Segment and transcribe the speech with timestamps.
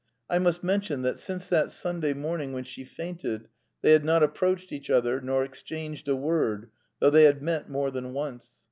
[0.31, 3.49] I must mention that since that Sunday morning when she fainted
[3.83, 7.91] they had not approached each other, nor exchanged a word, though they had met more
[7.91, 8.49] than once.